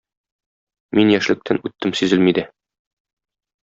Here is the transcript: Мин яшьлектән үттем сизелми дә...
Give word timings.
Мин 0.99 1.13
яшьлектән 1.19 1.61
үттем 1.71 1.97
сизелми 2.03 2.37
дә... 2.43 2.51